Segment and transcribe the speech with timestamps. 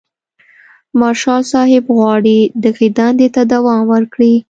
[0.99, 4.33] مارشال صاحب غواړي دغې دندې ته دوام ورکړي.